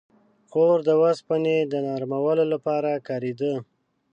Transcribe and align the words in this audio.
•اور 0.55 0.77
د 0.87 0.89
اوسپنې 1.01 1.57
د 1.71 1.73
نرمولو 1.87 2.43
لپاره 2.53 2.91
کارېده. 3.07 3.53